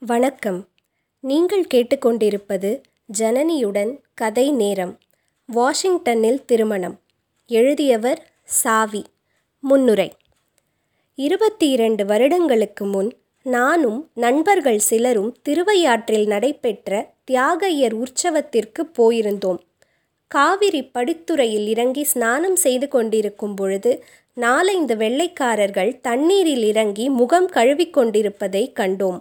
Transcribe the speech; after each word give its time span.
வணக்கம். 0.00 0.66
நீங்கள் 1.20 1.66
கேட்டுக்கொண்டிருப்பது 1.74 2.82
ஜனனியுடன் 3.18 3.98
கதை 4.14 4.52
நேரம். 4.52 4.98
வாஷிங்டனில் 5.46 6.44
திருமணம். 6.44 7.00
எழுதியவர் 7.46 8.30
சாவி. 8.44 9.04
முன்னுரை. 9.60 10.12
இருபத்தி 11.14 11.70
இரண்டு 11.70 12.06
வருடங்களுக்கு 12.06 12.84
முன் 12.84 13.12
நானும் 13.42 14.10
நண்பர்கள் 14.14 14.78
சிலரும் 14.78 15.36
திருவையாற்றில் 15.42 16.26
நடைபெற்ற 16.26 17.14
தியாகையர் 17.30 17.94
உற்சவத்திற்கு 17.94 18.90
போயிருந்தோம். 18.98 19.58
காவிரி 20.28 20.90
படித்துறையில் 20.98 21.66
இறங்கி 21.66 22.04
ஸ்நானம் 22.04 22.56
செய்து 22.56 22.88
கொண்டிருக்கும் 22.88 23.54
பொழுது 23.54 24.04
நாலைந்து 24.34 24.96
வெள்ளைக்காரர்கள் 24.96 26.00
தண்ணீரில் 26.00 26.62
இறங்கி 26.62 27.08
முகம் 27.08 27.50
கழுவிக்கொண்டிருப்பதை 27.50 28.72
கண்டோம். 28.80 29.20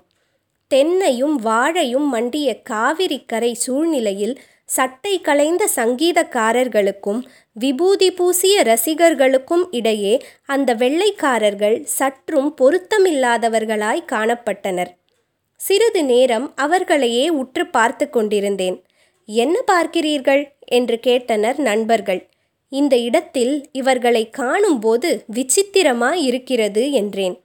தென்னையும் 0.72 1.36
வாழையும் 1.44 2.08
மண்டிய 2.08 2.62
காவிரி 2.62 3.26
கரை 3.26 3.54
சூழ்நிலையில் 3.54 4.40
சட்டை 4.66 5.22
களைந்த 5.22 5.70
சங்கீதக்காரர்களுக்கும் 5.76 7.22
விபூதி 7.52 8.12
பூசிய 8.12 8.64
ரசிகர்களுக்கும் 8.64 9.64
இடையே 9.72 10.22
அந்த 10.46 10.74
வெள்ளைக்காரர்கள் 10.74 11.84
சற்றும் 11.84 12.56
பொருத்தமில்லாதவர்களாய் 12.62 14.04
காணப்பட்டனர். 14.12 14.92
சிறிது 15.56 16.04
நேரம் 16.04 16.52
அவர்களையே 16.56 17.30
உற்று 17.30 17.68
பார்த்து 17.68 18.10
கொண்டிருந்தேன். 18.10 18.84
என்ன 19.26 19.64
பார்க்கிறீர்கள்? 19.72 20.44
என்று 20.66 21.00
கேட்டனர் 21.04 21.58
நண்பர்கள். 21.58 22.30
இந்த 22.72 22.98
இடத்தில் 22.98 23.70
இவர்களை 23.72 24.30
காணும்போது 24.30 25.26
விசித்திரமாய் 25.36 26.22
இருக்கிறது 26.24 26.92
என்றேன். 26.92 27.36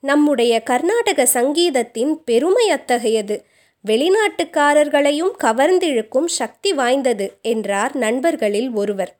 நம்முடைய 0.00 0.60
கர்நாடக 0.60 1.26
சங்கீதத்தின் 1.26 2.24
பெருமை 2.24 2.70
அத்தகையது. 2.70 3.44
வெளிநாட்டுக்காரர்களையும் 3.86 5.32
கவர்ந்திழுக்கும் 5.44 6.24
சக்தி 6.24 6.72
வாய்ந்தது 6.72 7.38
என்றார் 7.42 7.96
நண்பர்களில் 7.96 8.70
ஒருவர். 8.70 9.18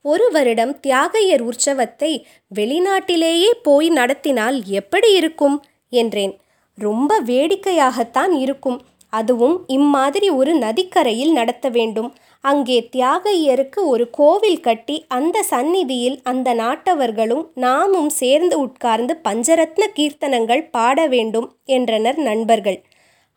ஒரு 0.00 0.30
வருடம் 0.30 0.80
தியாகையர் 0.86 1.42
உற்சவத்தை 1.42 2.24
வெளிநாட்டிலேயே 2.54 3.50
போய் 3.62 3.88
நடத்தினால் 3.88 4.62
எப்படி 4.64 5.12
இருக்கும்? 5.12 5.64
என்றேன். 5.88 6.40
ரொம்ப 6.74 7.22
வேடிக்கையாகத்தான் 7.22 8.30
இருக்கும். 8.30 8.82
அதுவும் 9.18 9.56
இம்மாதிரி 9.66 10.28
ஒரு 10.30 10.52
நதிக்கரையில் 10.54 11.32
நடத்த 11.32 11.68
வேண்டும். 11.68 12.10
அங்கே 12.44 12.78
தியாகையருக்கு 12.96 13.80
ஒரு 13.84 14.04
கோவில் 14.10 14.60
கட்டி 14.60 14.96
அந்த 15.08 15.36
சந்நிதியில் 15.42 16.16
அந்த 16.22 16.48
நாட்டவர்களும் 16.54 17.44
நாமும் 17.54 18.10
சேர்ந்து 18.20 18.56
உட்கார்ந்து 18.60 19.14
பஞ்சரத்ன 19.24 19.84
கீர்த்தனங்கள் 19.98 20.62
பாட 20.70 21.06
வேண்டும் 21.06 21.48
என்றனர் 21.76 22.18
நண்பர்கள். 22.28 22.78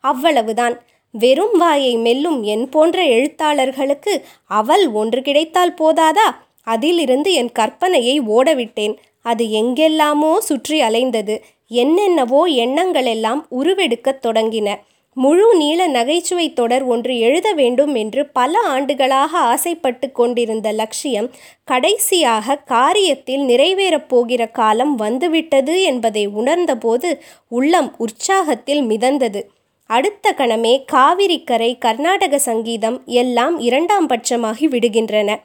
அவ்வளவுதான். 0.04 0.76
வெறும் 1.14 1.54
வாயை 1.56 1.92
மெல்லும் 1.96 2.40
என் 2.54 2.66
போன்ற 2.68 2.98
எழுத்தாளர்களுக்கு 3.14 4.14
அவள் 4.58 4.84
ஒன்று 5.00 5.20
கிடைத்தால் 5.22 5.78
போதாதா? 5.80 6.28
அதிலிருந்து 6.66 7.30
என் 7.32 7.52
கற்பனையை 7.58 8.16
ஓடவிட்டேன். 8.36 8.94
அது 9.24 9.44
எங்கெல்லாமோ 9.60 10.32
சுற்றி 10.40 10.78
அலைந்தது. 10.82 11.36
என்னென்னவோ 11.80 12.42
எண்ணங்களெல்லாம் 12.64 13.40
உருவெடுக்கத் 13.50 14.22
தொடங்கின. 14.26 14.68
முழு 15.12 15.56
நீள 15.56 15.86
நகைச்சுவை 15.86 16.52
தொடர் 16.52 16.82
ஒன்று 16.82 17.18
எழுத 17.18 17.52
வேண்டும் 17.52 17.94
என்று 17.94 18.26
பல 18.26 18.58
ஆண்டுகளாக 18.64 19.38
ஆசைப்பட்டு 19.38 20.12
கொண்டிருந்த 20.12 20.72
லட்சியம் 20.72 21.30
கடைசியாக 21.64 22.62
காரியத்தில் 22.66 23.44
நிறைவேறப் 23.44 24.08
போகிற 24.08 24.46
காலம் 24.46 24.94
வந்துவிட்டது 24.94 25.82
என்பதை 25.82 26.26
உணர்ந்தபோது 26.26 27.20
உள்ளம் 27.48 27.96
உற்சாகத்தில் 27.98 28.82
மிதந்தது. 28.82 29.42
அடுத்த 29.86 30.34
கணமே 30.36 30.84
காவிரிக்கரை 30.92 31.78
கர்நாடக 31.78 32.38
சங்கீதம் 32.38 33.02
எல்லாம் 33.06 33.58
இரண்டாம் 33.58 34.08
பட்சமாகி 34.08 34.66
விடுகின்றன. 34.66 35.40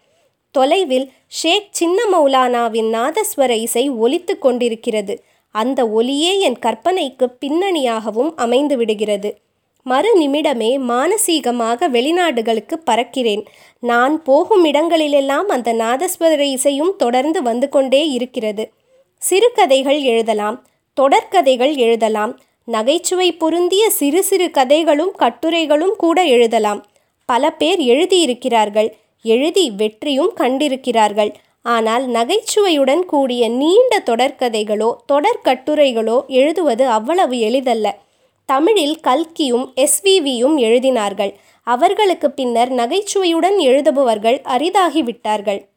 தொலைவில் 0.51 1.11
ஷேக் 1.27 1.71
சின்ன 1.71 2.03
மௌலானாவின் 2.13 2.89
நாதஸ்வர 2.93 3.49
இசை 3.49 3.91
ஒலித்து 3.91 4.39
கொண்டிருக்கிறது. 4.39 5.23
அந்த 5.51 5.85
ஒலியே 5.87 6.39
என் 6.39 6.59
கற்பனைக்கு 6.59 7.27
பின்னணியாகவும் 7.41 8.33
அமைந்து 8.35 8.77
விடுகிறது. 8.77 9.41
மறு 9.83 10.19
நிமிடமே 10.19 10.77
மானசீகமாக 10.77 11.87
வெளிநாடுகளுக்கு 11.89 12.75
பறக்கிறேன். 12.85 13.45
நான் 13.79 14.23
போகும் 14.23 14.63
இடங்களிலெல்லாம் 14.63 15.47
அந்த 15.47 15.73
நாதஸ்வர 15.73 16.39
இசையும் 16.39 16.95
தொடர்ந்து 16.97 17.41
வந்து 17.41 17.69
கொண்டே 17.69 18.09
இருக்கிறது. 18.09 18.71
சிறுகதைகள் 19.17 20.01
எழுதலாம் 20.01 20.67
தொடர்கதைகள் 21.01 21.75
எழுதலாம் 21.75 22.39
நகைச்சுவை 22.65 23.31
பொருந்திய 23.31 23.89
சிறு 23.89 24.23
சிறு 24.23 24.51
கதைகளும் 24.51 25.11
கட்டுரைகளும் 25.11 25.95
கூட 25.97 26.23
எழுதலாம். 26.23 26.85
பல 27.25 27.51
பேர் 27.51 27.79
எழுதியிருக்கிறார்கள் 27.79 28.89
எழுதி 29.23 29.71
வெற்றியும் 29.71 30.33
கண்டிருக்கிறார்கள். 30.37 31.33
ஆனால் 31.61 32.07
நகைச்சுவையுடன் 32.07 33.05
கூடிய 33.05 33.49
நீண்ட 33.49 34.03
தொடர்கதைகளோ 34.05 34.95
தொடர்கட்டுரைகளோ 35.13 36.25
எழுதுவது 36.27 36.87
அவ்வளவு 36.87 37.39
எளிதல்ல. 37.39 37.99
தமிழில் 38.45 38.99
கல்கியும் 39.03 39.65
எஸ்விவியும் 39.75 40.55
எழுதினார்கள். 40.57 41.33
அவர்களுக்கு 41.63 42.31
பின்னர் 42.31 42.71
நகைச்சுவையுடன் 42.71 43.57
எழுதுபவர்கள் 43.57 44.41
அரிதாகிவிட்டார்கள். 44.43 45.71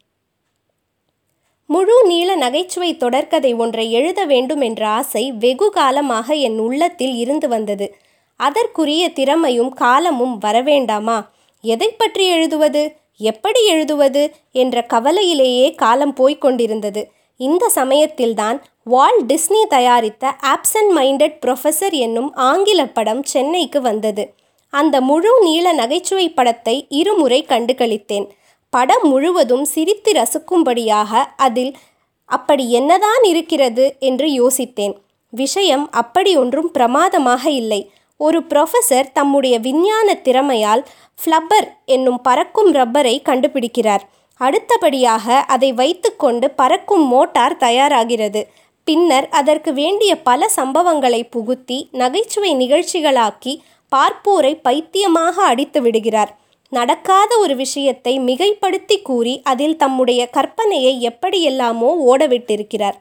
முழு 1.65 2.03
நீள 2.05 2.35
நகைச்சுவை 2.35 2.95
தொடர்கதை 2.95 3.55
ஒன்றை 3.55 3.91
எழுத 3.91 4.25
வேண்டும் 4.25 4.61
என்ற 4.61 4.87
ஆசை 4.87 5.31
வெகு 5.31 5.69
காலமாக 5.69 6.33
என் 6.33 6.59
உள்ளத்தில் 6.59 7.15
இருந்து 7.15 7.47
வந்தது. 7.47 7.95
அதற்குரிய 8.35 9.09
திறமையும் 9.09 9.73
காலமும் 9.73 10.39
வரவேண்டாமா? 10.45 11.25
எதை 11.61 11.89
பற்றி 11.97 12.27
எழுதுவது? 12.27 12.95
எப்படி 13.17 13.65
எழுதுவது? 13.65 14.35
என்ற 14.51 14.85
கவலையிலேயே 14.93 15.75
காலம் 15.75 16.13
போய்க் 16.13 16.41
கொண்டிருந்தது. 16.41 17.11
இந்த 17.37 17.69
சமயத்தில்தான் 17.69 18.63
வால் 18.89 19.25
டிஸ்னி 19.25 19.61
தயாரித்த 19.69 20.35
ஆப்சன்ட் 20.41 20.91
மைண்டட் 20.95 21.35
ப்ரொஃபஸர் 21.45 21.91
என்னும் 21.91 22.33
ஆங்கில 22.33 22.85
படம் 22.85 23.23
சென்னைக்கு 23.23 23.81
வந்தது. 23.81 24.33
அந்த 24.69 25.01
முழு 25.01 25.31
நீள 25.41 25.73
நகைச்சுவை 25.73 26.29
படத்தை 26.29 26.85
இருமுறை 26.89 27.45
கண்டுகளித்தேன். 27.47 28.27
படம் 28.69 29.09
முழுவதும் 29.09 29.65
சிரித்து 29.65 30.11
ரசிக்கும்படியாக 30.11 31.25
அதில் 31.37 31.77
அப்படி 32.25 32.71
என்னதான் 32.71 33.23
இருக்கிறது? 33.23 33.95
என்று 33.99 34.27
யோசித்தேன். 34.27 34.93
விஷயம் 35.29 35.91
அப்படி 35.91 36.37
ஒன்றும் 36.37 36.71
பிரமாதமாக 36.71 37.49
இல்லை. 37.49 37.91
ஒரு 38.17 38.45
ப்ரொஃபஸர் 38.49 39.11
தம்முடைய 39.13 39.59
விஞ்ஞான 39.59 40.13
திறமையால் 40.23 40.83
ஃப்ளப்பர் 41.19 41.67
என்னும் 41.85 42.21
பறக்கும் 42.21 42.73
ரப்பரை 42.73 43.15
கண்டுபிடிக்கிறார். 43.25 44.05
அடுத்தபடியாக 44.37 45.37
அதை 45.47 45.73
வைத்துக்கொண்டு 45.73 46.51
பறக்கும் 46.51 47.05
மோட்டார் 47.07 47.57
தயாராகிறது. 47.57 48.41
பின்னர் 48.87 49.25
அதற்கு 49.29 49.73
வேண்டிய 49.73 50.11
பல 50.21 50.49
சம்பவங்களை 50.55 51.21
புகுத்தி 51.29 51.77
நகைச்சுவை 51.91 52.51
நிகழ்ச்சிகளாக்கி 52.55 53.53
பார்ப்போரை 53.91 54.59
பைத்தியமாக 54.61 55.35
அடித்து 55.43 55.81
விடுகிறார். 55.81 56.31
நடக்காத 56.69 57.37
ஒரு 57.37 57.55
விஷயத்தை 57.55 58.19
மிகைப்படுத்தி 58.19 59.01
கூறி 59.03 59.41
அதில் 59.43 59.75
தம்முடைய 59.75 60.29
கற்பனையை 60.37 60.93
எப்படியெல்லாமோ 60.99 61.89
ஓடவிட்டிருக்கிறார். 62.07 62.97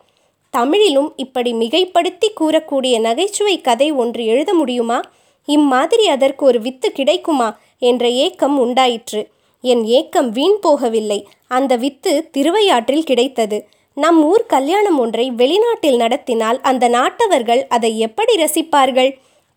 தமிழிலும் 0.50 1.12
இப்படி 1.16 1.52
மிகைப்படுத்தி 1.52 2.28
கூறக்கூடிய 2.40 3.00
நகைச்சுவை 3.00 3.60
கதை 3.60 3.92
ஒன்று 3.92 4.24
எழுத 4.26 4.54
முடியுமா? 4.54 5.00
இம்மாதிரி 5.48 6.08
அதற்கு 6.08 6.46
ஒரு 6.46 6.60
வித்து 6.60 6.92
கிடைக்குமா? 6.92 7.48
என்ற 7.78 8.08
ஏக்கம் 8.08 8.58
உண்டாயிற்று. 8.58 9.22
என் 9.64 9.84
ஏக்கம் 9.84 10.30
வீண் 10.30 10.58
போகவில்லை. 10.62 11.20
அந்த 11.48 11.76
வித்து 11.76 12.12
திருவையாற்றில் 12.30 13.04
கிடைத்தது. 13.04 13.58
நம் 13.96 14.18
ஊர் 14.24 14.42
கல்யாணம் 14.46 14.98
ஒன்றை 14.98 15.30
வெளிநாட்டில் 15.30 15.96
நடத்தினால் 15.96 16.60
அந்த 16.60 16.88
நாட்டவர்கள் 16.88 17.66
அதை 17.66 17.98
எப்படி 17.98 18.34
ரசிப்பார்கள்? 18.36 19.10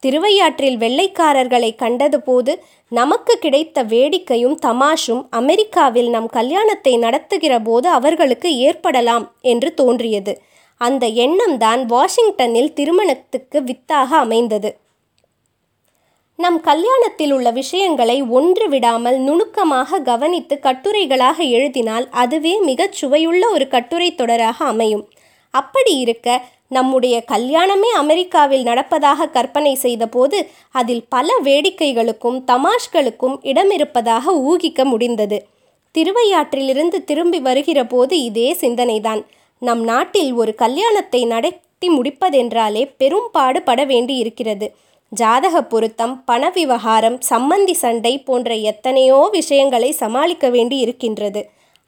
திருவையாற்றில் 0.04 0.78
வெள்ளைக்காரர்களை 0.78 1.76
கண்டதுபோது 1.76 2.54
நமக்கு 2.90 3.38
கிடைத்த 3.38 3.84
வேடிக்கையும் 3.84 4.56
தமாஷும் 4.66 5.24
அமெரிக்காவில் 5.30 6.10
நம் 6.10 6.30
கல்யாணத்தை 6.30 6.98
நடத்துகிற 6.98 7.60
போது 7.60 7.90
அவர்களுக்கு 7.90 8.58
ஏற்படலாம் 8.58 9.36
என்று 9.42 9.74
தோன்றியது. 9.74 10.42
அந்த 10.82 11.08
எண்ணம்தான் 11.08 11.84
வாஷிங்டனில் 11.86 12.74
திருமணத்துக்கு 12.74 13.64
வித்தாக 13.64 14.18
அமைந்தது. 14.18 14.72
நம் 16.40 16.62
கல்யாணத்தில் 16.62 17.32
உள்ள 17.32 17.52
விஷயங்களை 17.52 18.22
ஒன்று 18.22 18.70
விடாமல் 18.70 19.18
நுணுக்கமாக 19.18 20.00
கவனித்து 20.00 20.60
கட்டுரைகளாக 20.62 21.38
எழுதினால் 21.50 22.10
அதுவே 22.12 22.60
மிகச் 22.60 22.92
சுவையுள்ள 22.92 23.50
ஒரு 23.50 23.68
கட்டுரை 23.68 24.14
தொடராக 24.18 24.58
அமையும். 24.58 25.04
அப்படி 25.54 25.98
இருக்க 25.98 26.42
நம்முடைய 26.68 27.24
கல்யாணமே 27.32 27.92
அமெரிக்காவில் 27.96 28.64
நடப்பதாக 28.64 29.30
கற்பனை 29.30 29.76
செய்தபோது 29.76 30.50
அதில் 30.72 31.04
பல 31.10 31.30
வேடிக்கைகளுக்கும் 31.44 32.40
தமாஷ்களுக்கும் 32.48 33.38
இடமிருப்பதாக 33.44 34.26
ஊகிக்க 34.26 34.86
முடிந்தது. 34.86 35.46
திருவையாற்றிலிருந்து 35.96 37.04
திரும்பி 37.04 37.40
வருகிற 37.40 37.86
போது 37.86 38.24
இதே 38.24 38.50
சிந்தனைதான். 38.54 39.24
நம் 39.60 39.84
நாட்டில் 39.84 40.34
ஒரு 40.34 40.56
கல்யாணத்தை 40.56 41.26
நடத்தி 41.26 41.90
முடிப்பதென்றாலே 41.90 42.92
பெரும் 42.98 43.30
பாடுபட 43.32 43.84
வேண்டியிருக்கிறது. 43.84 44.68
ஜாதக 45.12 45.62
பொருத்தம் 45.64 46.24
பண 46.26 46.50
விவகாரம் 46.50 47.18
சம்மந்தி 47.30 47.74
சண்டை 47.74 48.12
போன்ற 48.20 48.56
எத்தனையோ 48.72 49.30
விஷயங்களை 49.32 49.92
சமாளிக்க 49.92 50.50
வேண்டி 50.50 50.78
இருக்கின்றது. 50.78 51.42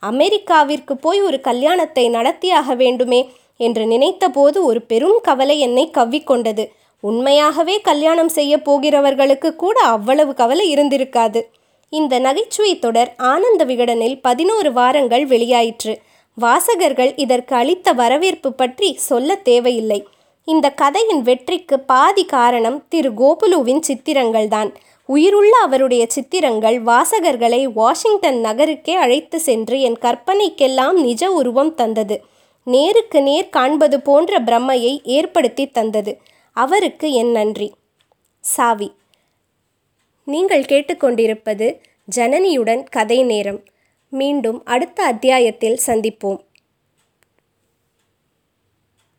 அமெரிக்காவிற்கு 0.04 0.94
போய் 0.96 1.22
ஒரு 1.22 1.42
கல்யாணத்தை 1.42 2.06
நடத்தியாக 2.10 2.76
வேண்டுமே 2.76 3.22
என்று 3.58 3.86
நினைத்தபோது 3.86 4.64
ஒரு 4.64 4.82
பெரும் 4.82 5.20
கவலை 5.22 5.60
என்னை 5.60 5.86
கவ்விக்கொண்டது 5.98 6.66
உண்மையாகவே 7.04 7.76
கல்யாணம் 7.82 8.30
செய்ய 8.30 8.54
போகிறவர்களுக்கு 8.58 9.50
கூட 9.56 9.80
அவ்வளவு 9.80 10.34
கவலை 10.34 10.66
இருந்திருக்காது. 10.76 11.42
இந்த 11.90 12.20
நகைச்சுவை 12.20 12.74
தொடர் 12.80 13.12
ஆனந்த 13.18 13.66
விகடனில் 13.66 14.18
பதினோரு 14.22 14.72
வாரங்கள் 14.74 15.28
வெளியாயிற்று. 15.28 15.94
வாசகர்கள் 16.38 17.14
இதற்கு 17.16 17.56
அளித்த 17.56 17.94
வரவேற்பு 17.94 18.54
பற்றி 18.54 18.90
சொல்ல 19.10 19.36
தேவையில்லை. 19.36 20.00
இந்த 20.46 20.70
கதையின் 20.70 21.22
வெற்றிக்கு 21.22 21.80
பாதி 21.80 22.26
காரணம் 22.26 22.88
திரு 22.88 23.14
கோகுலுவின் 23.14 23.80
சித்திரங்கள்தான். 23.88 24.74
உயிருள்ள 25.06 25.58
அவருடைய 25.58 26.06
சித்திரங்கள் 26.10 26.84
வாசகர்களை 26.84 27.64
வாஷிங்டன் 27.64 28.42
நகருக்கே 28.44 28.94
அழைத்து 28.94 29.40
சென்று 29.40 29.82
என் 29.82 29.98
கற்பனைக்கெல்லாம் 30.02 30.92
நிஜ 30.92 31.32
உருவம் 31.32 31.76
தந்தது. 31.76 32.22
நேருக்கு 32.64 33.22
நேர் 33.22 33.50
காண்பது 33.50 34.02
போன்ற 34.02 34.40
பிரம்மையை 34.40 35.04
ஏற்படுத்தி 35.04 35.68
தந்தது. 35.68 36.18
அவருக்கு 36.54 37.12
என் 37.12 37.32
நன்றி. 37.32 37.74
சாவி. 38.40 38.92
நீங்கள் 40.26 40.64
கேட்டுக்கொண்டிருப்பது 40.64 41.80
ஜனனியுடன் 42.16 42.84
கதை 42.90 43.24
நேரம். 43.24 43.64
மீண்டும் 44.10 44.62
அடுத்த 44.66 45.04
அத்தியாயத்தில் 45.04 45.80
சந்திப்போம். 45.86 46.40